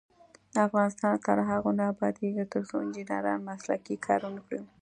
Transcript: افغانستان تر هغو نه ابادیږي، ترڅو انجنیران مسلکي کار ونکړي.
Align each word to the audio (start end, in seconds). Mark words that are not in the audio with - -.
افغانستان 0.65 1.13
تر 1.25 1.37
هغو 1.49 1.71
نه 1.79 1.83
ابادیږي، 1.93 2.43
ترڅو 2.53 2.75
انجنیران 2.85 3.39
مسلکي 3.49 3.95
کار 4.05 4.19
ونکړي. 4.25 4.59